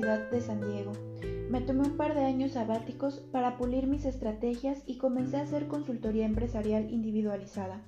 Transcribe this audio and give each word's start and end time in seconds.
De 0.00 0.40
San 0.40 0.60
Diego. 0.60 0.90
Me 1.48 1.60
tomé 1.60 1.82
un 1.82 1.96
par 1.96 2.14
de 2.14 2.24
años 2.24 2.52
sabáticos 2.52 3.20
para 3.30 3.56
pulir 3.56 3.86
mis 3.86 4.04
estrategias 4.06 4.82
y 4.86 4.98
comencé 4.98 5.36
a 5.36 5.42
hacer 5.42 5.68
consultoría 5.68 6.26
empresarial 6.26 6.90
individualizada. 6.90 7.80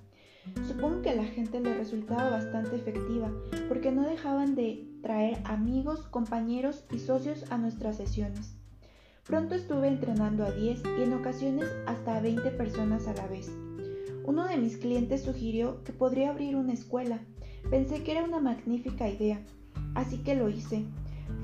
Supongo 0.68 1.02
que 1.02 1.16
la 1.16 1.24
gente 1.24 1.58
le 1.58 1.74
resultaba 1.74 2.30
bastante 2.30 2.76
efectiva 2.76 3.32
porque 3.66 3.90
no 3.90 4.06
dejaban 4.08 4.54
de 4.54 4.88
traer 5.02 5.38
amigos, 5.42 6.02
compañeros 6.02 6.84
y 6.92 7.00
socios 7.00 7.50
a 7.50 7.58
nuestras 7.58 7.96
sesiones. 7.96 8.54
Pronto 9.24 9.56
estuve 9.56 9.88
entrenando 9.88 10.44
a 10.44 10.52
10 10.52 10.84
y 11.00 11.02
en 11.02 11.12
ocasiones 11.12 11.66
hasta 11.86 12.18
a 12.18 12.20
20 12.20 12.52
personas 12.52 13.08
a 13.08 13.14
la 13.14 13.26
vez. 13.26 13.50
Uno 14.24 14.46
de 14.46 14.58
mis 14.58 14.76
clientes 14.76 15.22
sugirió 15.22 15.82
que 15.82 15.92
podría 15.92 16.30
abrir 16.30 16.54
una 16.54 16.72
escuela. 16.72 17.18
Pensé 17.68 18.04
que 18.04 18.12
era 18.12 18.22
una 18.22 18.38
magnífica 18.38 19.08
idea, 19.08 19.40
así 19.96 20.18
que 20.18 20.36
lo 20.36 20.48
hice. 20.48 20.84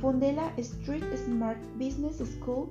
Fundé 0.00 0.32
la 0.32 0.52
Street 0.56 1.04
Smart 1.26 1.60
Business 1.76 2.18
School 2.18 2.70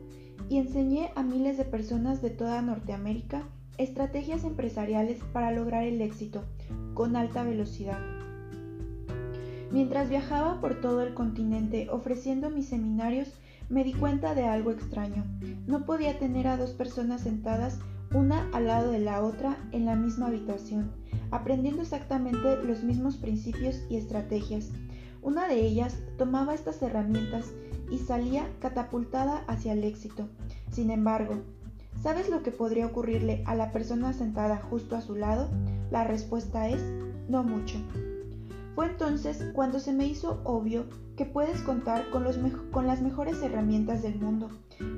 y 0.49 0.57
enseñé 0.57 1.11
a 1.15 1.23
miles 1.23 1.57
de 1.57 1.65
personas 1.65 2.21
de 2.21 2.29
toda 2.29 2.61
Norteamérica 2.61 3.43
estrategias 3.77 4.43
empresariales 4.43 5.19
para 5.33 5.51
lograr 5.51 5.83
el 5.83 6.01
éxito 6.01 6.43
con 6.93 7.15
alta 7.15 7.43
velocidad. 7.43 7.99
Mientras 9.71 10.09
viajaba 10.09 10.59
por 10.59 10.81
todo 10.81 11.01
el 11.01 11.13
continente 11.13 11.87
ofreciendo 11.89 12.49
mis 12.49 12.67
seminarios, 12.67 13.29
me 13.69 13.83
di 13.85 13.93
cuenta 13.93 14.35
de 14.35 14.43
algo 14.43 14.71
extraño. 14.71 15.23
No 15.65 15.85
podía 15.85 16.19
tener 16.19 16.47
a 16.47 16.57
dos 16.57 16.71
personas 16.71 17.21
sentadas 17.21 17.79
una 18.13 18.49
al 18.51 18.67
lado 18.67 18.91
de 18.91 18.99
la 18.99 19.23
otra 19.23 19.57
en 19.71 19.85
la 19.85 19.95
misma 19.95 20.27
habitación, 20.27 20.91
aprendiendo 21.31 21.81
exactamente 21.81 22.61
los 22.63 22.83
mismos 22.83 23.15
principios 23.15 23.81
y 23.89 23.95
estrategias. 23.95 24.71
Una 25.21 25.47
de 25.47 25.65
ellas 25.65 25.99
tomaba 26.17 26.55
estas 26.55 26.81
herramientas 26.81 27.51
y 27.91 27.99
salía 27.99 28.47
catapultada 28.59 29.43
hacia 29.47 29.73
el 29.73 29.83
éxito. 29.83 30.27
Sin 30.71 30.89
embargo, 30.89 31.35
¿sabes 32.01 32.29
lo 32.29 32.41
que 32.41 32.51
podría 32.51 32.87
ocurrirle 32.87 33.43
a 33.45 33.53
la 33.53 33.71
persona 33.71 34.13
sentada 34.13 34.57
justo 34.57 34.95
a 34.95 35.01
su 35.01 35.15
lado? 35.15 35.49
La 35.91 36.03
respuesta 36.05 36.69
es 36.69 36.81
no 37.29 37.43
mucho. 37.43 37.77
Fue 38.73 38.87
entonces 38.87 39.51
cuando 39.53 39.79
se 39.79 39.93
me 39.93 40.07
hizo 40.07 40.41
obvio 40.43 40.85
que 41.15 41.25
puedes 41.25 41.61
contar 41.61 42.09
con, 42.09 42.25
con, 42.71 42.87
las 42.87 43.01
mejores 43.01 43.43
herramientas 43.43 44.01
del 44.01 44.17
mundo, 44.17 44.49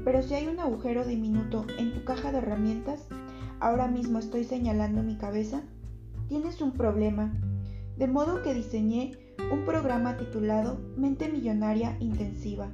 pero 0.05 0.21
si 0.21 0.35
hay 0.35 0.47
un 0.47 0.59
agujero 0.59 1.03
diminuto 1.03 1.65
en 1.77 1.93
tu 1.93 2.05
caja 2.05 2.31
de 2.31 2.37
herramientas, 2.37 3.07
ahora 3.59 3.87
mismo 3.87 4.19
estoy 4.19 4.45
señalando 4.45 5.03
mi 5.03 5.17
cabeza, 5.17 5.63
tienes 6.29 6.61
un 6.61 6.71
problema. 6.71 7.33
De 7.97 8.07
modo 8.07 8.41
que 8.41 8.53
diseñé 8.53 9.22
un 9.51 9.65
programa 9.65 10.17
titulado 10.17 10.79
Mente 10.95 11.29
Millonaria 11.29 11.97
Intensiva, 11.99 12.71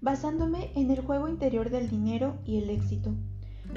basándome 0.00 0.70
en 0.74 0.90
el 0.90 1.00
juego 1.00 1.28
interior 1.28 1.70
del 1.70 1.88
dinero 1.88 2.38
y 2.44 2.58
el 2.58 2.70
éxito. 2.70 3.14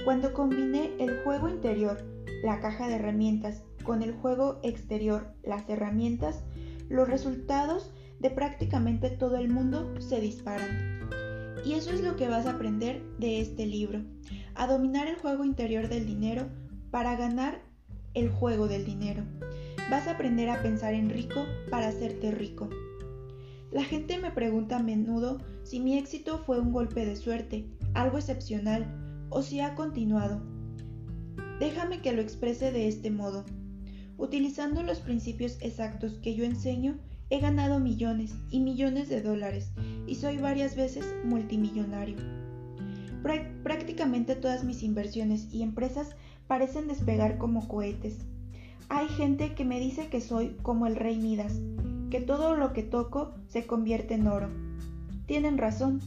Cuando 0.06 0.34
combiné 0.34 0.92
el 1.00 1.24
juego 1.24 1.50
interior, 1.50 2.06
la 2.44 2.60
caja 2.60 2.88
de 2.88 2.96
herramientas, 2.96 3.64
con 3.84 4.04
el 4.04 4.14
juego 4.14 4.60
exterior, 4.64 5.34
las 5.44 5.68
herramientas, 5.70 6.44
los 6.90 7.08
resultados 7.08 7.92
de 8.20 8.30
prácticamente 8.30 9.10
todo 9.10 9.38
el 9.38 9.50
mundo 9.50 9.94
se 10.00 10.20
disparan. 10.22 11.00
Y 11.66 11.74
eso 11.74 11.92
es 11.92 12.02
lo 12.02 12.16
que 12.16 12.28
vas 12.28 12.46
a 12.46 12.52
aprender 12.52 13.02
de 13.18 13.42
este 13.42 13.66
libro, 13.66 14.02
a 14.56 14.68
dominar 14.68 15.08
el 15.08 15.16
juego 15.16 15.44
interior 15.44 15.90
del 15.90 16.06
dinero 16.06 16.48
para 16.92 17.16
ganar 17.16 17.62
el 18.14 18.30
juego 18.30 18.68
del 18.68 18.86
dinero. 18.86 19.24
Vas 19.90 20.08
a 20.08 20.12
aprender 20.12 20.50
a 20.50 20.62
pensar 20.62 20.94
en 20.94 21.10
rico 21.10 21.46
para 21.72 21.88
hacerte 21.88 22.30
rico. 22.30 22.70
La 23.72 23.84
gente 23.84 24.20
me 24.20 24.30
pregunta 24.30 24.78
a 24.78 24.84
menudo 24.84 25.40
si 25.64 25.80
mi 25.80 25.98
éxito 25.98 26.38
fue 26.38 26.60
un 26.60 26.72
golpe 26.72 27.06
de 27.06 27.16
suerte, 27.16 27.66
algo 27.96 28.18
excepcional, 28.18 28.86
o 29.30 29.42
si 29.42 29.62
ha 29.62 29.74
continuado. 29.74 30.42
Déjame 31.60 32.02
que 32.02 32.14
lo 32.14 32.22
exprese 32.22 32.72
de 32.72 32.88
este 32.88 33.10
modo. 33.10 33.46
Utilizando 34.18 34.84
los 34.84 35.00
principios 35.00 35.58
exactos 35.62 36.20
que 36.20 36.36
yo 36.36 36.46
enseño, 36.46 37.00
he 37.32 37.40
ganado 37.40 37.80
millones 37.80 38.36
y 38.52 38.60
millones 38.60 39.10
de 39.10 39.22
dólares 39.22 39.72
y 40.06 40.16
soy 40.16 40.38
varias 40.38 40.76
veces 40.76 41.06
multimillonario. 41.24 42.18
Prácticamente 43.64 44.36
todas 44.36 44.64
mis 44.64 44.84
inversiones 44.84 45.52
y 45.52 45.64
empresas 45.64 46.16
parecen 46.48 46.88
despegar 46.88 47.38
como 47.38 47.68
cohetes. 47.68 48.20
Hay 48.90 49.08
gente 49.08 49.54
que 49.54 49.66
me 49.66 49.80
dice 49.80 50.08
que 50.08 50.20
soy 50.20 50.58
como 50.64 50.88
el 50.88 50.96
rey 50.96 51.18
Midas, 51.18 51.62
que 52.10 52.20
todo 52.20 52.56
lo 52.56 52.74
que 52.74 52.82
toco 52.82 53.36
se 53.48 53.68
convierte 53.68 54.16
en 54.16 54.28
oro. 54.28 54.50
Tienen 55.28 55.60
razón, 55.60 56.02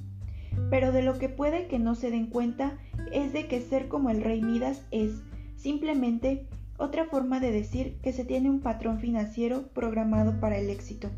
pero 0.68 0.90
de 0.90 1.02
lo 1.02 1.16
que 1.16 1.28
puede 1.28 1.68
que 1.68 1.78
no 1.78 1.94
se 1.94 2.10
den 2.10 2.26
cuenta 2.26 2.76
es 3.12 3.32
de 3.32 3.46
que 3.46 3.60
ser 3.60 3.86
como 3.86 4.10
el 4.10 4.20
rey 4.20 4.42
Midas 4.42 4.82
es 4.90 5.22
simplemente 5.56 6.48
otra 6.76 7.04
forma 7.04 7.38
de 7.38 7.52
decir 7.52 7.98
que 8.02 8.12
se 8.12 8.24
tiene 8.24 8.50
un 8.50 8.60
patrón 8.60 8.98
financiero 8.98 9.68
programado 9.68 10.40
para 10.40 10.58
el 10.58 10.68
éxito, 10.68 11.08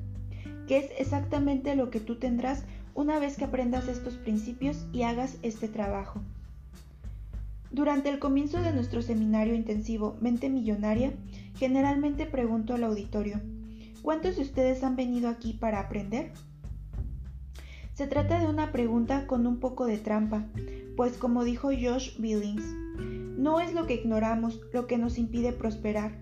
que 0.68 0.76
es 0.76 0.90
exactamente 0.98 1.74
lo 1.76 1.88
que 1.88 2.00
tú 2.00 2.16
tendrás 2.16 2.64
una 2.94 3.18
vez 3.18 3.38
que 3.38 3.46
aprendas 3.46 3.88
estos 3.88 4.14
principios 4.14 4.86
y 4.92 5.02
hagas 5.02 5.38
este 5.42 5.68
trabajo. 5.68 6.20
Durante 7.70 8.08
el 8.08 8.20
comienzo 8.20 8.60
de 8.60 8.72
nuestro 8.72 9.02
seminario 9.02 9.54
intensivo 9.54 10.16
Mente 10.20 10.48
Millonaria, 10.48 11.12
generalmente 11.54 12.26
pregunto 12.26 12.74
al 12.74 12.84
auditorio, 12.84 13.40
¿cuántos 14.02 14.36
de 14.36 14.42
ustedes 14.42 14.82
han 14.82 14.96
venido 14.96 15.28
aquí 15.28 15.52
para 15.52 15.80
aprender? 15.80 16.32
Se 17.94 18.06
trata 18.06 18.40
de 18.40 18.46
una 18.46 18.72
pregunta 18.72 19.26
con 19.26 19.46
un 19.46 19.60
poco 19.60 19.86
de 19.86 19.98
trampa, 19.98 20.46
pues 20.96 21.16
como 21.16 21.44
dijo 21.44 21.68
Josh 21.68 22.18
Billings, 22.18 22.64
no 23.38 23.60
es 23.60 23.72
lo 23.72 23.86
que 23.86 23.94
ignoramos 23.94 24.60
lo 24.72 24.86
que 24.86 24.98
nos 24.98 25.18
impide 25.18 25.52
prosperar. 25.52 26.12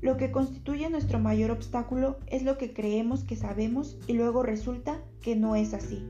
Lo 0.00 0.16
que 0.16 0.30
constituye 0.30 0.88
nuestro 0.88 1.18
mayor 1.18 1.50
obstáculo 1.50 2.16
es 2.26 2.42
lo 2.42 2.56
que 2.56 2.72
creemos 2.72 3.22
que 3.22 3.36
sabemos 3.36 3.98
y 4.06 4.14
luego 4.14 4.42
resulta 4.42 5.02
que 5.20 5.36
no 5.36 5.56
es 5.56 5.74
así. 5.74 6.02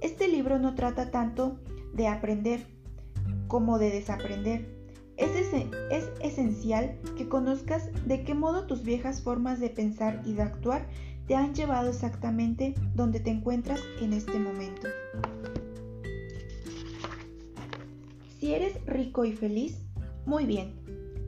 Este 0.00 0.28
libro 0.28 0.58
no 0.58 0.74
trata 0.74 1.10
tanto 1.10 1.58
de 1.92 2.08
aprender, 2.08 2.66
como 3.46 3.78
de 3.78 3.90
desaprender. 3.90 4.75
Es, 5.16 5.30
es, 5.90 6.10
esencial 6.20 6.98
que 7.16 7.28
conozcas 7.28 7.88
de 8.06 8.22
qué 8.24 8.34
modo 8.34 8.66
tus 8.66 8.82
viejas 8.82 9.22
formas 9.22 9.60
de 9.60 9.70
pensar 9.70 10.20
y 10.24 10.34
de 10.34 10.42
actuar 10.42 10.86
te 11.26 11.34
han 11.34 11.54
llevado 11.54 11.88
exactamente 11.90 12.74
donde 12.94 13.20
te 13.20 13.30
encuentras 13.30 13.80
en 14.00 14.12
este 14.12 14.38
momento. 14.38 14.88
Si 18.38 18.54
eres 18.54 18.74
rico 18.86 19.24
y 19.24 19.32
feliz, 19.32 19.78
muy 20.26 20.44
bien. 20.44 20.74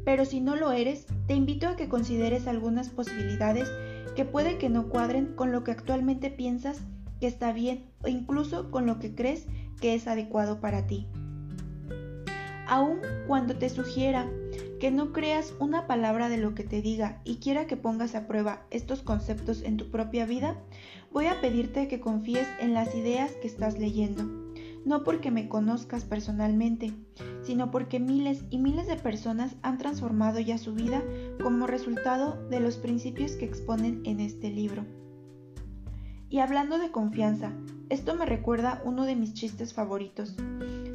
Pero 0.04 0.24
si 0.24 0.40
no 0.40 0.56
lo 0.56 0.72
eres, 0.72 1.06
te 1.26 1.34
invito 1.34 1.68
a 1.68 1.76
que 1.76 1.88
consideres 1.88 2.46
algunas 2.46 2.90
posibilidades 2.90 3.70
que 4.14 4.24
puede 4.24 4.58
que 4.58 4.68
no 4.68 4.88
cuadren 4.88 5.34
con 5.34 5.52
lo 5.52 5.64
que 5.64 5.70
actualmente 5.70 6.30
piensas 6.30 6.80
que 7.20 7.26
está 7.26 7.52
bien 7.52 7.86
o 8.02 8.08
incluso 8.08 8.70
con 8.70 8.86
lo 8.86 8.98
que 8.98 9.14
crees 9.14 9.46
que 9.80 9.94
es 9.94 10.06
adecuado 10.06 10.60
para 10.60 10.86
ti 10.86 11.08
aun 12.68 13.00
cuando 13.26 13.56
te 13.56 13.68
sugiera 13.68 14.30
que 14.78 14.90
no 14.90 15.12
creas 15.12 15.54
una 15.58 15.86
palabra 15.86 16.28
de 16.28 16.36
lo 16.36 16.54
que 16.54 16.62
te 16.62 16.80
diga 16.82 17.20
y 17.24 17.36
quiera 17.36 17.66
que 17.66 17.76
pongas 17.76 18.14
a 18.14 18.26
prueba 18.26 18.66
estos 18.70 19.02
conceptos 19.02 19.62
en 19.62 19.76
tu 19.76 19.90
propia 19.90 20.24
vida, 20.24 20.62
voy 21.12 21.26
a 21.26 21.40
pedirte 21.40 21.88
que 21.88 22.00
confíes 22.00 22.46
en 22.60 22.74
las 22.74 22.94
ideas 22.94 23.32
que 23.42 23.48
estás 23.48 23.78
leyendo, 23.78 24.24
no 24.84 25.02
porque 25.02 25.30
me 25.30 25.48
conozcas 25.48 26.04
personalmente, 26.04 26.92
sino 27.42 27.70
porque 27.70 27.98
miles 27.98 28.44
y 28.50 28.58
miles 28.58 28.86
de 28.86 28.96
personas 28.96 29.56
han 29.62 29.78
transformado 29.78 30.38
ya 30.38 30.58
su 30.58 30.74
vida 30.74 31.02
como 31.42 31.66
resultado 31.66 32.46
de 32.48 32.60
los 32.60 32.76
principios 32.76 33.32
que 33.32 33.46
exponen 33.46 34.02
en 34.04 34.20
este 34.20 34.50
libro. 34.50 34.84
Y 36.30 36.38
hablando 36.40 36.78
de 36.78 36.90
confianza, 36.90 37.52
esto 37.88 38.14
me 38.14 38.26
recuerda 38.26 38.82
uno 38.84 39.06
de 39.06 39.16
mis 39.16 39.32
chistes 39.32 39.72
favoritos. 39.72 40.36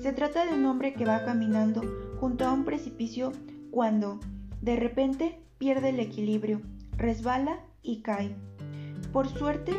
Se 0.04 0.12
trata 0.12 0.46
de 0.46 0.54
un 0.54 0.66
hombre 0.66 0.94
que 0.94 1.06
va 1.06 1.24
caminando 1.24 1.82
junto 2.20 2.46
a 2.46 2.52
un 2.52 2.66
precipicio 2.66 3.32
cuando, 3.72 4.20
de 4.60 4.76
repente, 4.76 5.40
pierde 5.60 5.92
el 5.92 6.02
equilibrio, 6.02 6.60
resbala 6.98 7.62
y 7.82 8.02
cae. 8.02 8.36
Por 9.14 9.30
suerte, 9.30 9.72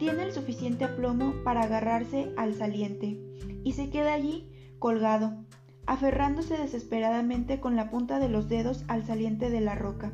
tiene 0.00 0.24
el 0.24 0.32
suficiente 0.32 0.84
aplomo 0.84 1.32
para 1.44 1.62
agarrarse 1.62 2.32
al 2.36 2.54
saliente 2.54 3.20
y 3.62 3.74
se 3.74 3.88
queda 3.88 4.14
allí 4.14 4.50
colgado, 4.80 5.44
aferrándose 5.86 6.58
desesperadamente 6.58 7.60
con 7.60 7.76
la 7.76 7.88
punta 7.88 8.18
de 8.18 8.28
los 8.28 8.48
dedos 8.48 8.82
al 8.88 9.04
saliente 9.06 9.48
de 9.48 9.60
la 9.60 9.76
roca, 9.76 10.10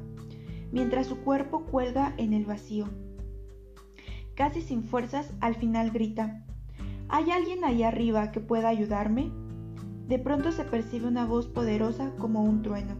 mientras 0.73 1.07
su 1.07 1.21
cuerpo 1.21 1.65
cuelga 1.65 2.13
en 2.19 2.35
el 2.35 2.45
vacío. 2.45 2.87
Casi 4.35 4.61
sin 4.61 4.85
fuerzas, 4.85 5.33
al 5.41 5.55
final 5.55 5.91
grita, 5.91 6.45
¿Hay 7.09 7.31
alguien 7.31 7.65
ahí 7.65 7.83
arriba 7.83 8.31
que 8.33 8.41
pueda 8.41 8.69
ayudarme? 8.69 9.31
De 10.07 10.19
pronto 10.19 10.53
se 10.53 10.65
percibe 10.65 11.07
una 11.07 11.27
voz 11.27 11.47
poderosa 11.47 12.13
como 12.19 12.43
un 12.43 12.63
trueno. 12.63 12.97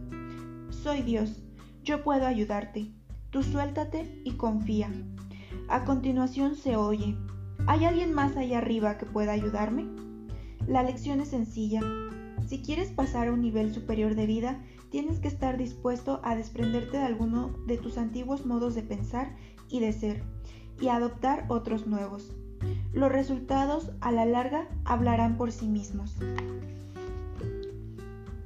Soy 0.69 1.01
Dios, 1.01 1.43
yo 1.83 2.03
puedo 2.03 2.25
ayudarte. 2.25 2.91
Tú 3.29 3.43
suéltate 3.43 4.21
y 4.25 4.33
confía. 4.33 4.91
A 5.67 5.83
continuación 5.85 6.55
se 6.55 6.75
oye, 6.75 7.15
¿Hay 7.67 7.85
alguien 7.85 8.13
más 8.13 8.35
allá 8.35 8.57
arriba 8.57 8.97
que 8.97 9.05
pueda 9.05 9.31
ayudarme? 9.31 9.87
La 10.65 10.81
lección 10.81 11.21
es 11.21 11.29
sencilla. 11.29 11.81
Si 12.47 12.63
quieres 12.63 12.89
pasar 12.89 13.27
a 13.27 13.31
un 13.31 13.41
nivel 13.41 13.73
superior 13.73 14.15
de 14.15 14.25
vida, 14.25 14.63
tienes 14.89 15.19
que 15.19 15.27
estar 15.27 15.57
dispuesto 15.57 16.19
a 16.23 16.35
desprenderte 16.35 16.97
de 16.97 17.03
alguno 17.03 17.53
de 17.67 17.77
tus 17.77 17.97
antiguos 17.97 18.45
modos 18.45 18.73
de 18.73 18.81
pensar 18.81 19.35
y 19.69 19.81
de 19.81 19.93
ser, 19.93 20.23
y 20.81 20.87
adoptar 20.87 21.45
otros 21.47 21.85
nuevos. 21.85 22.33
Los 22.93 23.11
resultados 23.11 23.91
a 24.01 24.11
la 24.11 24.25
larga 24.25 24.67
hablarán 24.85 25.37
por 25.37 25.51
sí 25.51 25.67
mismos. 25.67 26.15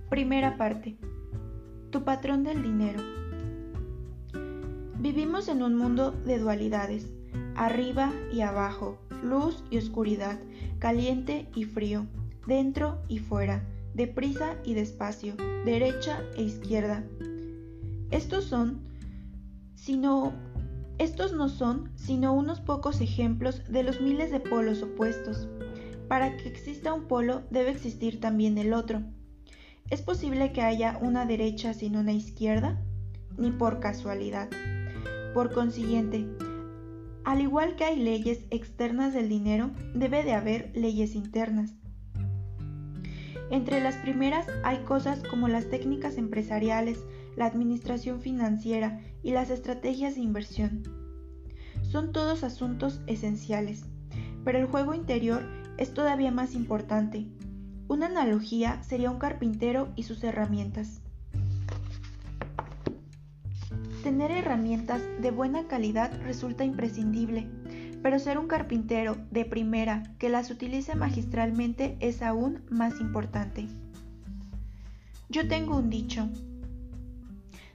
Primera 0.10 0.58
parte. 0.58 0.98
Tu 1.90 2.04
patrón 2.04 2.44
del 2.44 2.62
dinero. 2.62 3.02
Vivimos 5.00 5.48
en 5.48 5.64
un 5.64 5.76
mundo 5.76 6.12
de 6.12 6.40
dualidades, 6.40 7.10
arriba 7.56 8.14
y 8.32 8.42
abajo, 8.42 9.00
luz 9.24 9.64
y 9.70 9.78
oscuridad, 9.78 10.40
caliente 10.80 11.50
y 11.56 11.66
frío, 11.66 12.06
dentro 12.48 13.02
y 13.08 13.20
fuera, 13.20 13.64
deprisa 13.94 14.56
y 14.64 14.74
despacio, 14.74 15.36
derecha 15.66 16.22
e 16.38 16.44
izquierda. 16.44 17.04
Estos 18.12 18.46
son, 18.46 18.82
sino, 19.76 20.34
estos 20.98 21.34
no 21.34 21.50
son 21.50 21.92
sino 21.96 22.34
unos 22.34 22.62
pocos 22.62 23.02
ejemplos 23.02 23.64
de 23.70 23.84
los 23.84 24.00
miles 24.02 24.32
de 24.32 24.40
polos 24.40 24.82
opuestos. 24.84 25.48
Para 26.08 26.38
que 26.38 26.48
exista 26.48 26.94
un 26.94 27.08
polo 27.08 27.44
debe 27.50 27.72
existir 27.72 28.20
también 28.20 28.58
el 28.58 28.74
otro. 28.74 29.02
¿Es 29.90 30.02
posible 30.02 30.52
que 30.54 30.62
haya 30.62 30.98
una 31.02 31.26
derecha 31.26 31.74
sin 31.74 31.98
una 31.98 32.14
izquierda? 32.14 32.82
Ni 33.38 33.52
por 33.52 33.80
casualidad. 33.80 34.50
Por 35.34 35.52
consiguiente, 35.52 36.28
al 37.26 37.42
igual 37.42 37.76
que 37.76 37.86
hay 37.86 37.98
leyes 37.98 38.46
externas 38.52 39.14
del 39.14 39.30
dinero, 39.30 39.72
debe 39.96 40.24
de 40.24 40.34
haber 40.34 40.72
leyes 40.76 41.16
internas. 41.16 41.74
Entre 43.50 43.82
las 43.82 43.96
primeras 43.96 44.48
hay 44.64 44.80
cosas 44.80 45.24
como 45.30 45.48
las 45.48 45.70
técnicas 45.70 46.18
empresariales, 46.18 47.00
la 47.36 47.46
administración 47.46 48.22
financiera 48.22 49.02
y 49.22 49.32
las 49.32 49.50
estrategias 49.50 50.16
de 50.16 50.22
inversión. 50.22 50.84
Son 51.82 52.12
todos 52.12 52.44
asuntos 52.44 53.02
esenciales, 53.08 53.86
pero 54.44 54.60
el 54.60 54.66
juego 54.66 54.94
interior 54.94 55.44
es 55.78 55.94
todavía 55.94 56.32
más 56.32 56.54
importante. 56.54 57.28
Una 57.88 58.08
analogía 58.08 58.82
sería 58.84 59.12
un 59.12 59.20
carpintero 59.20 59.90
y 59.96 60.04
sus 60.04 60.24
herramientas. 60.24 61.02
Tener 64.04 64.32
herramientas 64.32 65.02
de 65.22 65.32
buena 65.32 65.68
calidad 65.68 66.12
resulta 66.24 66.66
imprescindible, 66.66 67.48
pero 68.02 68.20
ser 68.20 68.38
un 68.38 68.48
carpintero 68.48 69.18
de 69.32 69.46
primera 69.46 70.04
que 70.20 70.30
las 70.30 70.52
utilice 70.52 70.96
magistralmente 70.96 71.98
es 72.02 72.22
aún 72.22 72.64
más 72.70 73.00
importante. 73.00 73.68
Yo 75.30 75.48
tengo 75.48 75.78
un 75.78 75.90
dicho. 75.90 76.30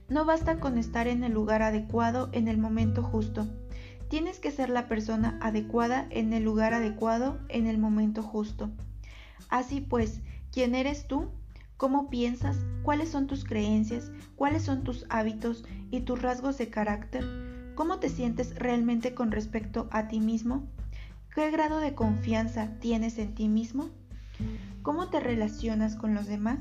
No 0.09 0.25
basta 0.25 0.59
con 0.59 0.79
estar 0.79 1.07
en 1.07 1.23
el 1.23 1.33
lugar 1.33 1.61
adecuado 1.61 2.29
en 2.31 2.47
el 2.47 2.57
momento 2.57 3.03
justo. 3.03 3.47
Tienes 4.09 4.39
que 4.39 4.49
ser 4.49 4.69
la 4.69 4.87
persona 4.87 5.37
adecuada 5.39 6.07
en 6.09 6.33
el 6.33 6.43
lugar 6.43 6.73
adecuado 6.73 7.37
en 7.47 7.67
el 7.67 7.77
momento 7.77 8.23
justo. 8.23 8.71
Así 9.49 9.81
pues, 9.81 10.21
¿quién 10.51 10.73
eres 10.73 11.07
tú? 11.07 11.29
¿Cómo 11.77 12.09
piensas? 12.09 12.57
¿Cuáles 12.81 13.09
son 13.09 13.27
tus 13.27 13.43
creencias? 13.45 14.11
¿Cuáles 14.35 14.63
son 14.63 14.83
tus 14.83 15.05
hábitos 15.09 15.63
y 15.91 16.01
tus 16.01 16.19
rasgos 16.19 16.57
de 16.57 16.69
carácter? 16.69 17.23
¿Cómo 17.75 17.99
te 17.99 18.09
sientes 18.09 18.55
realmente 18.55 19.13
con 19.13 19.31
respecto 19.31 19.87
a 19.91 20.07
ti 20.07 20.19
mismo? 20.19 20.67
¿Qué 21.35 21.51
grado 21.51 21.77
de 21.77 21.93
confianza 21.93 22.79
tienes 22.79 23.19
en 23.19 23.35
ti 23.35 23.47
mismo? 23.47 23.91
¿Cómo 24.81 25.09
te 25.09 25.19
relacionas 25.19 25.95
con 25.95 26.15
los 26.15 26.25
demás? 26.25 26.59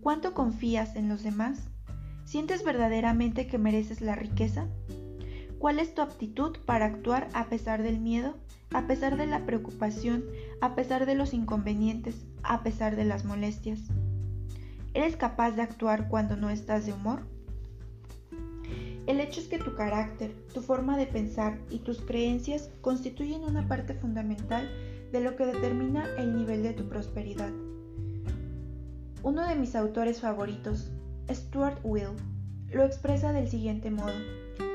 ¿Cuánto 0.00 0.32
confías 0.32 0.94
en 0.94 1.08
los 1.08 1.24
demás? 1.24 1.68
¿Sientes 2.28 2.62
verdaderamente 2.62 3.46
que 3.46 3.56
mereces 3.56 4.02
la 4.02 4.14
riqueza? 4.14 4.66
¿Cuál 5.58 5.78
es 5.78 5.94
tu 5.94 6.02
aptitud 6.02 6.58
para 6.66 6.84
actuar 6.84 7.30
a 7.32 7.48
pesar 7.48 7.82
del 7.82 8.00
miedo, 8.00 8.34
a 8.70 8.86
pesar 8.86 9.16
de 9.16 9.26
la 9.26 9.46
preocupación, 9.46 10.24
a 10.60 10.74
pesar 10.74 11.06
de 11.06 11.14
los 11.14 11.32
inconvenientes, 11.32 12.26
a 12.42 12.62
pesar 12.62 12.96
de 12.96 13.06
las 13.06 13.24
molestias? 13.24 13.80
¿Eres 14.92 15.16
capaz 15.16 15.52
de 15.52 15.62
actuar 15.62 16.08
cuando 16.08 16.36
no 16.36 16.50
estás 16.50 16.84
de 16.84 16.92
humor? 16.92 17.22
El 19.06 19.20
hecho 19.20 19.40
es 19.40 19.48
que 19.48 19.56
tu 19.56 19.74
carácter, 19.74 20.34
tu 20.52 20.60
forma 20.60 20.98
de 20.98 21.06
pensar 21.06 21.58
y 21.70 21.78
tus 21.78 22.02
creencias 22.02 22.68
constituyen 22.82 23.42
una 23.42 23.66
parte 23.66 23.94
fundamental 23.94 24.68
de 25.12 25.20
lo 25.22 25.34
que 25.34 25.46
determina 25.46 26.04
el 26.18 26.36
nivel 26.36 26.62
de 26.62 26.74
tu 26.74 26.90
prosperidad. 26.90 27.52
Uno 29.22 29.48
de 29.48 29.54
mis 29.54 29.74
autores 29.74 30.20
favoritos, 30.20 30.92
Stuart 31.30 31.78
Will, 31.82 32.10
lo 32.72 32.84
expresa 32.84 33.32
del 33.32 33.48
siguiente 33.48 33.90
modo. 33.90 34.12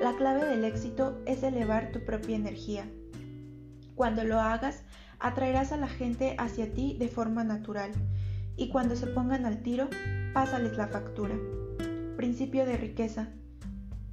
La 0.02 0.16
clave 0.16 0.46
del 0.46 0.64
éxito 0.64 1.22
es 1.26 1.44
elevar 1.44 1.92
tu 1.92 2.04
propia 2.06 2.36
energía. 2.36 2.86
Cuando 3.96 4.24
lo 4.24 4.40
hagas, 4.40 4.84
atraerás 5.20 5.72
a 5.72 5.78
la 5.78 5.88
gente 5.88 6.36
hacia 6.38 6.74
ti 6.74 6.96
de 7.00 7.08
forma 7.08 7.44
natural 7.44 7.92
y 8.56 8.70
cuando 8.70 8.96
se 8.96 9.08
pongan 9.08 9.46
al 9.46 9.64
tiro, 9.64 9.90
pásales 10.34 10.78
la 10.78 10.88
factura. 10.88 11.36
Principio 12.18 12.66
de 12.66 12.78
riqueza. 12.78 13.30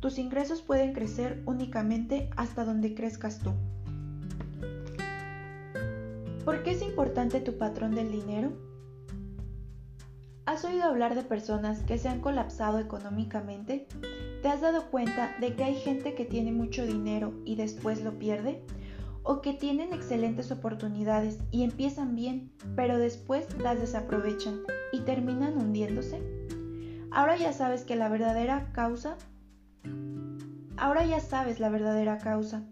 Tus 0.00 0.18
ingresos 0.18 0.62
pueden 0.62 0.94
crecer 0.94 1.42
únicamente 1.44 2.30
hasta 2.36 2.64
donde 2.64 2.94
crezcas 2.94 3.40
tú. 3.40 3.52
¿Por 6.44 6.62
qué 6.62 6.70
es 6.70 6.82
importante 6.82 7.40
tu 7.40 7.58
patrón 7.58 7.94
del 7.94 8.10
dinero? 8.10 8.69
¿Has 10.46 10.64
oído 10.64 10.84
hablar 10.84 11.14
de 11.14 11.22
personas 11.22 11.82
que 11.82 11.98
se 11.98 12.08
han 12.08 12.20
colapsado 12.20 12.78
económicamente? 12.78 13.86
¿Te 14.42 14.48
has 14.48 14.60
dado 14.60 14.90
cuenta 14.90 15.34
de 15.40 15.54
que 15.54 15.64
hay 15.64 15.74
gente 15.76 16.14
que 16.14 16.24
tiene 16.24 16.52
mucho 16.52 16.86
dinero 16.86 17.34
y 17.44 17.56
después 17.56 18.02
lo 18.02 18.18
pierde? 18.18 18.62
¿O 19.22 19.42
que 19.42 19.52
tienen 19.52 19.92
excelentes 19.92 20.50
oportunidades 20.50 21.38
y 21.50 21.62
empiezan 21.62 22.16
bien, 22.16 22.52
pero 22.74 22.98
después 22.98 23.46
las 23.58 23.78
desaprovechan 23.78 24.60
y 24.92 25.00
terminan 25.00 25.58
hundiéndose? 25.58 26.22
Ahora 27.10 27.36
ya 27.36 27.52
sabes 27.52 27.84
que 27.84 27.96
la 27.96 28.08
verdadera 28.08 28.72
causa 28.72 29.16
Ahora 30.80 31.04
ya 31.04 31.20
sabes 31.20 31.60
la 31.60 31.68
verdadera 31.68 32.16
causa. 32.16 32.62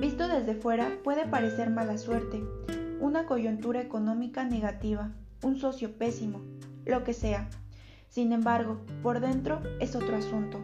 Visto 0.00 0.28
desde 0.28 0.54
fuera 0.54 0.88
puede 1.02 1.26
parecer 1.26 1.70
mala 1.70 1.98
suerte, 1.98 2.40
una 3.00 3.26
coyuntura 3.26 3.80
económica 3.80 4.44
negativa, 4.44 5.10
un 5.42 5.56
socio 5.56 5.98
pésimo, 5.98 6.40
lo 6.84 7.04
que 7.04 7.12
sea. 7.12 7.48
Sin 8.08 8.32
embargo, 8.32 8.80
por 9.02 9.20
dentro 9.20 9.60
es 9.80 9.96
otro 9.96 10.16
asunto. 10.16 10.58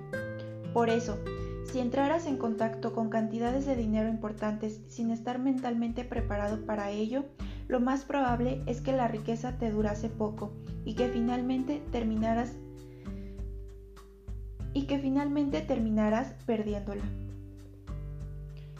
Por 0.72 0.90
eso, 0.90 1.18
si 1.64 1.80
entraras 1.80 2.26
en 2.26 2.37
contacto 2.37 2.92
con 2.92 3.10
cantidades 3.10 3.66
de 3.66 3.76
dinero 3.76 4.08
importantes 4.08 4.80
sin 4.88 5.10
estar 5.10 5.38
mentalmente 5.38 6.04
preparado 6.04 6.64
para 6.64 6.90
ello, 6.90 7.25
lo 7.68 7.80
más 7.80 8.04
probable 8.04 8.62
es 8.66 8.80
que 8.80 8.92
la 8.92 9.08
riqueza 9.08 9.58
te 9.58 9.70
durase 9.70 10.08
poco 10.08 10.52
y 10.84 10.94
que 10.94 11.08
finalmente 11.08 11.82
terminaras 11.92 12.56
y 14.72 14.87
que 14.87 14.98
finalmente 14.98 15.60
terminarás 15.60 16.34
perdiéndola. 16.46 17.04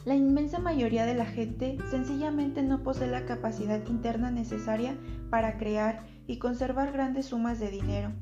La 0.05 0.15
inmensa 0.15 0.59
mayoría 0.59 1.05
de 1.05 1.15
la 1.15 1.27
gente 1.27 1.77
sencillamente 1.91 2.63
no 2.63 2.83
posee 2.83 3.09
la 3.09 3.27
capacidad 3.27 3.87
interna 3.89 4.31
necesaria 4.31 4.97
para 5.29 5.59
crear 5.59 6.07
y 6.29 6.39
conservar 6.39 6.93
grandes 6.93 7.27
sumas 7.27 7.59
de 7.59 7.73
dinero, 7.73 8.13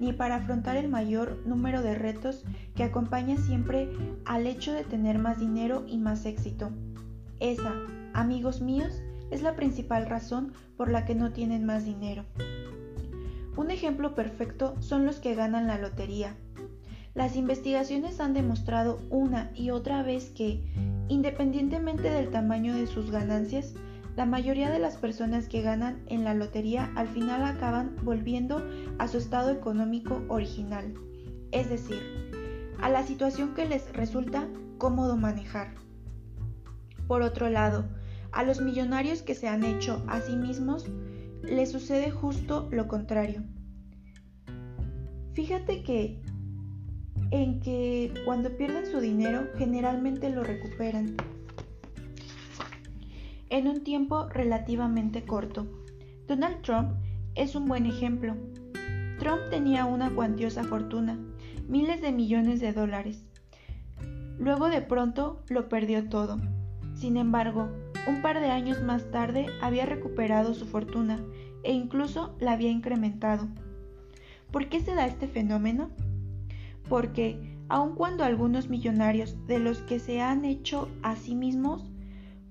ni 0.00 0.14
para 0.14 0.36
afrontar 0.36 0.78
el 0.78 0.88
mayor 0.88 1.42
número 1.44 1.82
de 1.82 1.94
retos 1.94 2.44
que 2.74 2.84
acompaña 2.84 3.36
siempre 3.36 3.90
al 4.24 4.46
hecho 4.46 4.72
de 4.72 4.84
tener 4.84 5.18
más 5.18 5.38
dinero 5.38 5.84
y 5.86 5.98
más 5.98 6.24
éxito. 6.24 6.70
Esa, 7.38 7.74
amigos 8.14 8.62
míos, 8.62 9.02
es 9.30 9.42
la 9.42 9.54
principal 9.54 10.06
razón 10.06 10.54
por 10.78 10.90
la 10.90 11.04
que 11.04 11.14
no 11.14 11.32
tienen 11.32 11.66
más 11.66 11.84
dinero. 11.84 12.24
Un 13.56 13.70
ejemplo 13.70 14.14
perfecto 14.14 14.80
son 14.80 15.04
los 15.04 15.16
que 15.16 15.34
ganan 15.34 15.66
la 15.66 15.76
lotería, 15.76 16.34
las 17.16 17.34
investigaciones 17.34 18.20
han 18.20 18.34
demostrado 18.34 19.00
una 19.08 19.50
y 19.54 19.70
otra 19.70 20.02
vez 20.02 20.28
que, 20.28 20.62
independientemente 21.08 22.10
del 22.10 22.28
tamaño 22.28 22.74
de 22.74 22.86
sus 22.86 23.10
ganancias, 23.10 23.72
la 24.16 24.24
mayoría 24.24 24.70
de 24.70 24.78
las 24.78 24.96
personas 24.96 25.46
que 25.46 25.60
ganan 25.60 26.02
en 26.06 26.24
la 26.24 26.32
lotería 26.32 26.90
al 26.96 27.06
final 27.06 27.44
acaban 27.44 27.96
volviendo 28.02 28.66
a 28.98 29.08
su 29.08 29.18
estado 29.18 29.50
económico 29.50 30.22
original, 30.28 30.94
es 31.52 31.68
decir, 31.68 32.00
a 32.80 32.88
la 32.88 33.02
situación 33.02 33.54
que 33.54 33.66
les 33.66 33.92
resulta 33.92 34.48
cómodo 34.78 35.18
manejar. 35.18 35.74
Por 37.06 37.20
otro 37.20 37.50
lado, 37.50 37.84
a 38.32 38.42
los 38.42 38.60
millonarios 38.60 39.20
que 39.20 39.34
se 39.34 39.48
han 39.48 39.64
hecho 39.64 40.02
a 40.08 40.20
sí 40.20 40.34
mismos 40.34 40.86
les 41.42 41.70
sucede 41.70 42.10
justo 42.10 42.68
lo 42.72 42.88
contrario. 42.88 43.42
Fíjate 45.34 45.82
que 45.82 46.22
en 47.30 47.60
que 47.60 48.14
cuando 48.24 48.56
pierden 48.56 48.86
su 48.86 49.00
dinero 49.00 49.48
generalmente 49.58 50.30
lo 50.30 50.42
recuperan. 50.42 51.16
En 53.48 53.68
un 53.68 53.84
tiempo 53.84 54.28
relativamente 54.28 55.22
corto. 55.22 55.66
Donald 56.26 56.62
Trump 56.62 56.92
es 57.34 57.54
un 57.54 57.66
buen 57.66 57.86
ejemplo. 57.86 58.34
Trump 59.18 59.40
tenía 59.50 59.84
una 59.84 60.10
cuantiosa 60.14 60.64
fortuna, 60.64 61.18
miles 61.68 62.02
de 62.02 62.12
millones 62.12 62.60
de 62.60 62.72
dólares. 62.72 63.24
Luego 64.38 64.68
de 64.68 64.82
pronto 64.82 65.42
lo 65.48 65.68
perdió 65.68 66.08
todo. 66.08 66.38
Sin 66.94 67.16
embargo, 67.16 67.68
un 68.06 68.22
par 68.22 68.40
de 68.40 68.50
años 68.50 68.82
más 68.82 69.10
tarde 69.10 69.46
había 69.60 69.86
recuperado 69.86 70.54
su 70.54 70.66
fortuna 70.66 71.20
e 71.62 71.72
incluso 71.72 72.34
la 72.38 72.52
había 72.52 72.70
incrementado. 72.70 73.48
¿Por 74.50 74.68
qué 74.68 74.80
se 74.80 74.94
da 74.94 75.06
este 75.06 75.26
fenómeno? 75.26 75.90
Porque, 76.88 77.56
aun 77.68 77.94
cuando 77.94 78.24
algunos 78.24 78.68
millonarios 78.68 79.36
de 79.46 79.58
los 79.58 79.80
que 79.82 79.98
se 79.98 80.20
han 80.20 80.44
hecho 80.44 80.88
a 81.02 81.16
sí 81.16 81.34
mismos 81.34 81.90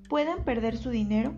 puedan 0.10 0.44
perder 0.44 0.78
su 0.78 0.90
dinero, 0.90 1.34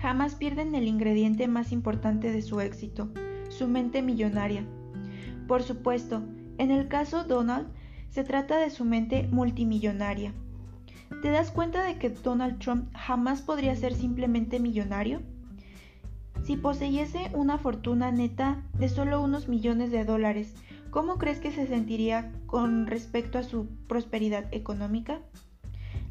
jamás 0.00 0.34
pierden 0.34 0.74
el 0.74 0.86
ingrediente 0.86 1.48
más 1.48 1.72
importante 1.72 2.30
de 2.30 2.42
su 2.42 2.60
éxito, 2.60 3.08
su 3.48 3.68
mente 3.68 4.02
millonaria. 4.02 4.64
Por 5.48 5.62
supuesto, 5.62 6.22
en 6.58 6.70
el 6.70 6.88
caso 6.88 7.24
Donald, 7.24 7.68
se 8.10 8.22
trata 8.22 8.58
de 8.58 8.70
su 8.70 8.84
mente 8.84 9.28
multimillonaria. 9.32 10.32
¿Te 11.22 11.30
das 11.30 11.50
cuenta 11.50 11.84
de 11.84 11.98
que 11.98 12.10
Donald 12.10 12.58
Trump 12.58 12.92
jamás 12.94 13.42
podría 13.42 13.74
ser 13.76 13.94
simplemente 13.94 14.60
millonario? 14.60 15.22
Si 16.44 16.56
poseyese 16.56 17.30
una 17.34 17.58
fortuna 17.58 18.12
neta 18.12 18.62
de 18.78 18.88
solo 18.88 19.22
unos 19.22 19.48
millones 19.48 19.90
de 19.90 20.04
dólares, 20.04 20.54
¿cómo 20.90 21.16
crees 21.16 21.40
que 21.40 21.50
se 21.50 21.66
sentiría 21.66 22.30
con 22.46 22.86
respecto 22.86 23.38
a 23.38 23.42
su 23.42 23.66
prosperidad 23.88 24.44
económica? 24.52 25.20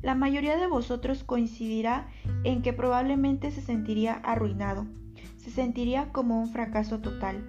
La 0.04 0.16
mayoría 0.16 0.58
de 0.58 0.68
vosotros 0.68 1.24
coincidirá 1.24 2.08
en 2.44 2.62
que 2.62 2.74
probablemente 2.74 3.52
se 3.52 3.62
sentiría 3.62 4.14
arruinado, 4.14 4.86
se 5.38 5.50
sentiría 5.50 6.12
como 6.12 6.42
un 6.42 6.50
fracaso 6.50 7.00
total. 7.00 7.44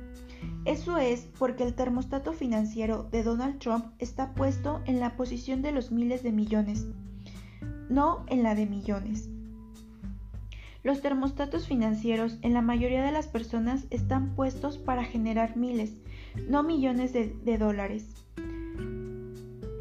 Eso 0.65 0.97
es 0.97 1.29
porque 1.39 1.65
el 1.65 1.75
termostato 1.75 2.33
financiero 2.33 3.09
de 3.11 3.25
Donald 3.25 3.59
Trump 3.59 3.87
está 3.99 4.35
puesto 4.35 4.83
en 4.87 5.01
la 5.01 5.17
posición 5.17 5.63
de 5.63 5.73
los 5.73 5.91
miles 5.91 6.23
de 6.23 6.31
millones, 6.31 6.87
no 7.89 8.25
en 8.29 8.45
la 8.45 8.55
de 8.55 8.67
millones. 8.67 9.29
Los 10.85 11.01
termostatos 11.01 11.67
financieros 11.67 12.39
en 12.43 12.55
la 12.55 12.63
mayoría 12.63 13.03
de 13.03 13.11
las 13.11 13.27
personas 13.27 13.87
están 13.91 14.37
puestos 14.37 14.79
para 14.79 15.03
generar 15.03 15.57
miles, 15.57 16.03
no 16.49 16.63
millones 16.63 17.13
de, 17.13 17.59
dólares. 17.59 18.07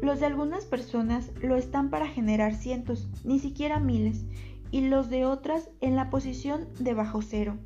Los 0.04 0.20
de 0.20 0.26
algunas 0.26 0.66
personas 0.66 1.30
lo 1.40 1.56
están 1.56 1.88
para 1.88 2.06
generar 2.06 2.54
cientos, 2.54 3.08
ni 3.24 3.38
siquiera 3.38 3.80
miles, 3.80 4.26
y 4.70 4.82
los 4.82 5.08
de 5.08 5.24
otras 5.24 5.70
en 5.80 5.96
la 5.96 6.10
posición 6.10 6.68
de 6.78 6.92
bajo 6.92 7.22
cero. 7.22 7.56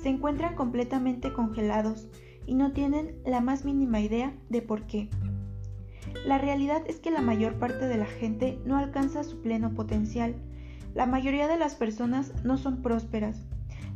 Se 0.00 0.08
encuentran 0.08 0.54
completamente 0.54 1.32
congelados 1.32 2.06
y 2.46 2.54
no 2.54 2.70
tienen 2.70 3.16
la 3.26 3.40
más 3.40 3.64
mínima 3.64 3.98
idea 3.98 4.32
de 4.48 4.62
por 4.62 4.86
qué. 4.86 5.08
La 6.24 6.38
realidad 6.38 6.82
es 6.86 7.00
que 7.00 7.10
la 7.10 7.20
mayor 7.20 7.58
parte 7.58 7.88
de 7.88 7.96
la 7.96 8.06
gente 8.06 8.60
no 8.64 8.78
alcanza 8.78 9.24
su 9.24 9.42
pleno 9.42 9.74
potencial. 9.74 10.36
La 10.94 11.06
mayoría 11.06 11.48
de 11.48 11.58
las 11.58 11.74
personas 11.74 12.32
no 12.44 12.58
son 12.58 12.80
prósperas, 12.80 13.44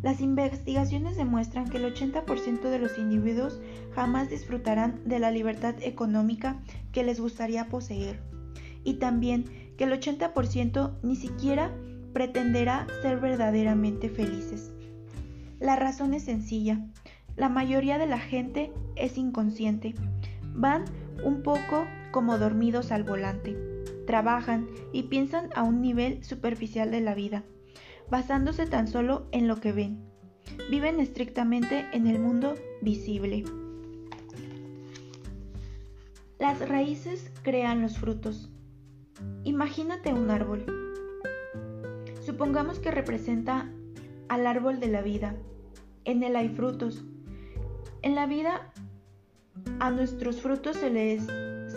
las 0.03 0.21
investigaciones 0.21 1.17
demuestran 1.17 1.69
que 1.69 1.79
el 1.79 1.93
80% 1.93 2.63
de 2.63 2.79
los 2.79 2.99
individuos 2.99 3.61
jamás 3.95 4.29
disfrutarán 4.29 5.01
de 5.05 5.19
la 5.19 5.31
libertad 5.31 5.75
económica 5.81 6.61
que 6.93 7.03
les 7.03 7.19
gustaría 7.21 7.69
poseer 7.69 8.21
y 8.85 8.95
también 8.95 9.45
que 9.77 9.85
el 9.85 9.93
80% 9.93 10.99
ni 11.03 11.17
siquiera 11.17 11.73
pretenderá 12.13 12.87
ser 13.03 13.19
verdaderamente 13.21 14.09
felices. 14.09 14.73
La 15.59 15.77
razón 15.77 16.15
es 16.15 16.25
sencilla. 16.25 16.81
La 17.35 17.49
mayoría 17.49 17.99
de 17.99 18.07
la 18.07 18.19
gente 18.19 18.73
es 18.95 19.19
inconsciente. 19.19 19.95
Van 20.55 20.85
un 21.25 21.43
poco 21.43 21.85
como 22.13 22.39
dormidos 22.39 22.93
al 22.93 23.03
volante. 23.03 23.57
Trabajan 24.07 24.69
y 24.93 25.05
piensan 25.05 25.51
a 25.55 25.63
un 25.63 25.81
nivel 25.81 26.23
superficial 26.23 26.91
de 26.91 27.01
la 27.01 27.15
vida 27.15 27.43
basándose 28.11 28.67
tan 28.67 28.89
solo 28.89 29.27
en 29.33 29.49
lo 29.49 29.61
que 29.61 29.73
ven. 29.73 30.05
Viven 30.71 31.01
estrictamente 31.01 31.87
en 31.93 32.07
el 32.07 32.19
mundo 32.19 32.55
visible. 32.83 33.45
Las 36.39 36.69
raíces 36.69 37.31
crean 37.43 37.83
los 37.83 37.99
frutos. 37.99 38.51
Imagínate 39.45 40.13
un 40.13 40.31
árbol. 40.31 40.67
Supongamos 42.25 42.79
que 42.79 42.91
representa 42.91 43.71
al 44.29 44.47
árbol 44.47 44.81
de 44.81 44.89
la 44.89 45.03
vida. 45.03 45.37
En 46.05 46.23
él 46.23 46.37
hay 46.37 46.49
frutos. 46.49 47.05
En 48.03 48.15
la 48.15 48.27
vida 48.27 48.73
a 49.81 49.91
nuestros 49.91 50.41
frutos 50.41 50.77
se 50.77 50.91
les 50.91 51.27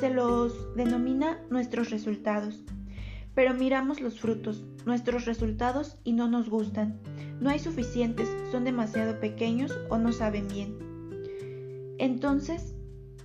los 0.08 0.74
denomina 0.76 1.40
nuestros 1.50 1.90
resultados. 1.90 2.64
Pero 3.34 3.54
miramos 3.54 4.02
los 4.02 4.20
frutos, 4.20 4.64
nuestros 4.86 5.26
resultados 5.26 6.00
y 6.04 6.14
no 6.14 6.28
nos 6.28 6.50
gustan. 6.50 7.00
No 7.40 7.50
hay 7.50 7.60
suficientes, 7.60 8.30
son 8.52 8.64
demasiado 8.64 9.20
pequeños 9.20 9.78
o 9.90 9.98
no 9.98 10.12
saben 10.12 10.48
bien. 10.48 10.78
Entonces, 11.98 12.76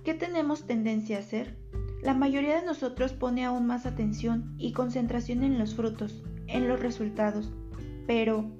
¿qué 0.03 0.13
tenemos 0.13 0.65
tendencia 0.65 1.17
a 1.17 1.21
hacer? 1.21 1.57
La 2.01 2.13
mayoría 2.13 2.59
de 2.59 2.65
nosotros 2.65 3.13
pone 3.13 3.45
aún 3.45 3.65
más 3.65 3.85
atención 3.85 4.53
y 4.57 4.73
concentración 4.73 5.43
en 5.43 5.57
los 5.57 5.75
frutos, 5.75 6.23
en 6.47 6.67
los 6.67 6.79
resultados. 6.79 7.51
Pero, 8.05 8.51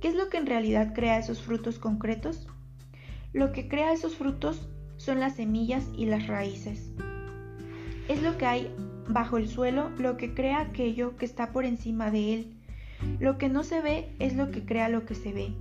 ¿qué 0.00 0.08
es 0.08 0.14
lo 0.14 0.30
que 0.30 0.38
en 0.38 0.46
realidad 0.46 0.94
crea 0.94 1.18
esos 1.18 1.42
frutos 1.42 1.78
concretos? 1.78 2.46
Lo 3.32 3.52
que 3.52 3.68
crea 3.68 3.92
esos 3.92 4.16
frutos 4.16 4.68
son 4.96 5.20
las 5.20 5.36
semillas 5.36 5.86
y 5.96 6.06
las 6.06 6.26
raíces. 6.26 6.90
Es 8.08 8.22
lo 8.22 8.38
que 8.38 8.46
hay 8.46 8.74
bajo 9.08 9.38
el 9.38 9.48
suelo 9.48 9.90
lo 9.98 10.16
que 10.16 10.34
crea 10.34 10.60
aquello 10.60 11.16
que 11.16 11.24
está 11.24 11.52
por 11.52 11.64
encima 11.64 12.10
de 12.10 12.34
él. 12.34 12.54
Lo 13.20 13.38
que 13.38 13.48
no 13.48 13.64
se 13.64 13.80
ve 13.80 14.12
es 14.18 14.34
lo 14.34 14.50
que 14.50 14.64
crea 14.64 14.88
lo 14.88 15.06
que 15.06 15.14
se 15.14 15.32
ve. 15.32 15.52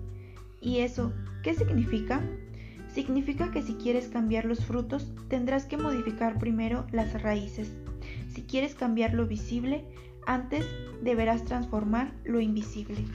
¿Y 0.62 0.80
eso 0.80 1.13
qué 1.44 1.54
significa? 1.54 2.22
Significa 2.94 3.51
que 3.51 3.62
si 3.62 3.75
quieres 3.75 4.08
cambiar 4.08 4.46
los 4.46 4.66
frutos, 4.66 5.12
tendrás 5.30 5.66
que 5.66 5.77
modificar 5.77 6.39
primero 6.39 6.88
las 6.92 7.22
raíces. 7.22 7.72
Si 8.34 8.44
quieres 8.44 8.75
cambiar 8.75 9.13
lo 9.13 9.27
visible, 9.27 9.86
antes 10.25 10.66
deberás 11.01 11.46
transformar 11.46 12.12
lo 12.25 12.39
invisible. 12.39 13.06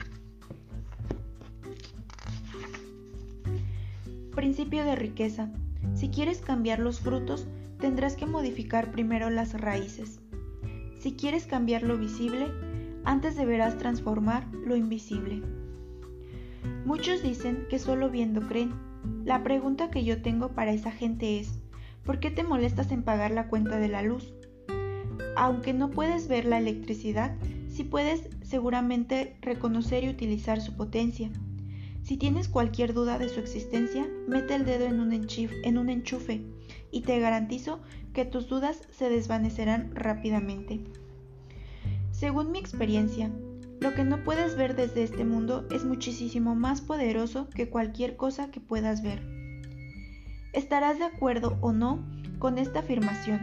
Principio 4.35 4.83
de 4.83 4.95
riqueza. 4.95 5.51
Si 5.95 6.09
quieres 6.09 6.39
cambiar 6.39 6.79
los 6.79 7.01
frutos, 7.01 7.45
tendrás 7.79 8.15
que 8.15 8.25
modificar 8.25 8.91
primero 8.91 9.29
las 9.29 9.59
raíces. 9.59 10.22
Si 11.03 11.11
quieres 11.11 11.45
cambiar 11.45 11.83
lo 11.83 11.97
visible, 11.97 12.47
antes 13.03 13.35
deberás 13.35 13.77
transformar 13.77 14.47
lo 14.53 14.77
invisible. 14.77 15.41
Muchos 16.85 17.21
dicen 17.21 17.65
que 17.69 17.77
solo 17.77 18.09
viendo 18.09 18.47
creen. 18.47 18.71
La 19.25 19.43
pregunta 19.43 19.91
que 19.91 20.05
yo 20.05 20.21
tengo 20.21 20.53
para 20.53 20.71
esa 20.71 20.91
gente 20.91 21.41
es, 21.41 21.59
¿por 22.05 22.21
qué 22.21 22.31
te 22.31 22.45
molestas 22.45 22.89
en 22.93 23.03
pagar 23.03 23.31
la 23.31 23.49
cuenta 23.49 23.79
de 23.79 23.89
la 23.89 24.01
luz? 24.01 24.33
Aunque 25.35 25.73
no 25.73 25.89
puedes 25.89 26.29
ver 26.29 26.45
la 26.45 26.57
electricidad, 26.57 27.35
sí 27.67 27.83
puedes 27.83 28.29
seguramente 28.41 29.35
reconocer 29.41 30.05
y 30.05 30.09
utilizar 30.09 30.61
su 30.61 30.77
potencia. 30.77 31.29
Si 32.03 32.15
tienes 32.15 32.47
cualquier 32.47 32.93
duda 32.93 33.19
de 33.19 33.27
su 33.27 33.41
existencia, 33.41 34.07
mete 34.29 34.55
el 34.55 34.63
dedo 34.63 34.85
en 34.85 35.01
un, 35.01 35.11
en 35.11 35.77
un 35.77 35.89
enchufe 35.89 36.45
y 36.93 37.01
te 37.01 37.19
garantizo 37.19 37.81
que 38.13 38.23
tus 38.23 38.47
dudas 38.47 38.87
se 38.91 39.09
desvanecerán 39.09 39.93
rápidamente. 39.95 40.79
Según 42.11 42.51
mi 42.51 42.59
experiencia, 42.59 43.31
lo 43.81 43.95
que 43.95 44.03
no 44.05 44.23
puedes 44.23 44.55
ver 44.55 44.75
desde 44.75 45.03
este 45.03 45.25
mundo 45.25 45.67
es 45.71 45.83
muchísimo 45.83 46.55
más 46.55 46.79
poderoso 46.79 47.49
que 47.49 47.69
cualquier 47.69 48.15
cosa 48.15 48.51
que 48.51 48.61
puedas 48.61 49.01
ver. 49.01 49.21
Estarás 50.53 50.99
de 50.99 51.05
acuerdo 51.05 51.57
o 51.61 51.73
no 51.73 52.05
con 52.37 52.59
esta 52.59 52.79
afirmación, 52.79 53.41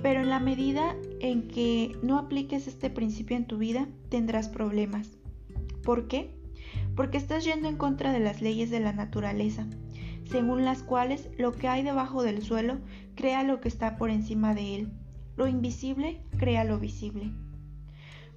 pero 0.00 0.20
en 0.20 0.30
la 0.30 0.38
medida 0.38 0.94
en 1.20 1.48
que 1.48 1.98
no 2.02 2.18
apliques 2.18 2.68
este 2.68 2.88
principio 2.88 3.36
en 3.36 3.46
tu 3.46 3.58
vida, 3.58 3.88
tendrás 4.08 4.48
problemas. 4.48 5.10
¿Por 5.82 6.06
qué? 6.06 6.34
Porque 6.94 7.18
estás 7.18 7.44
yendo 7.44 7.68
en 7.68 7.76
contra 7.76 8.12
de 8.12 8.20
las 8.20 8.40
leyes 8.40 8.70
de 8.70 8.80
la 8.80 8.92
naturaleza 8.92 9.66
según 10.32 10.64
las 10.64 10.82
cuales 10.82 11.28
lo 11.38 11.52
que 11.52 11.68
hay 11.68 11.82
debajo 11.82 12.22
del 12.22 12.42
suelo 12.42 12.78
crea 13.14 13.42
lo 13.42 13.60
que 13.60 13.68
está 13.68 13.98
por 13.98 14.08
encima 14.08 14.54
de 14.54 14.76
él. 14.76 14.92
Lo 15.36 15.46
invisible 15.46 16.24
crea 16.38 16.64
lo 16.64 16.78
visible. 16.78 17.30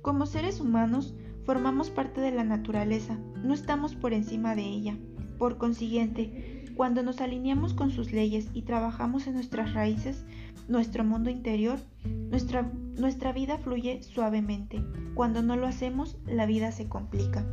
Como 0.02 0.26
seres 0.26 0.60
humanos, 0.60 1.16
formamos 1.46 1.90
parte 1.90 2.20
de 2.20 2.32
la 2.32 2.44
naturaleza, 2.44 3.18
no 3.42 3.54
estamos 3.54 3.96
por 3.96 4.14
encima 4.14 4.56
de 4.56 4.64
ella. 4.64 4.98
Por 5.38 5.58
consiguiente, 5.58 6.66
cuando 6.76 7.02
nos 7.02 7.22
alineamos 7.22 7.74
con 7.74 7.92
sus 7.92 8.12
leyes 8.12 8.50
y 8.54 8.64
trabajamos 8.64 9.26
en 9.28 9.36
nuestras 9.36 9.74
raíces, 9.74 10.26
nuestro 10.68 11.06
mundo 11.06 11.30
interior, 11.30 11.80
nuestra 12.04 13.32
vida 13.32 13.58
fluye 13.58 14.04
suavemente. 14.04 14.84
Cuando 15.14 15.42
no 15.42 15.56
lo 15.56 15.66
hacemos, 15.66 16.18
la 16.26 16.46
vida 16.46 16.74
se 16.74 16.90
complica. 16.90 17.46